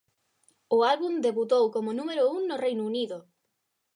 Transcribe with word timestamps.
O 0.75 0.77
álbum 0.91 1.13
debutou 1.27 1.63
como 1.75 1.95
número 1.99 2.23
un 2.35 2.41
no 2.49 2.55
Reino 2.65 2.83
Unido. 2.91 3.17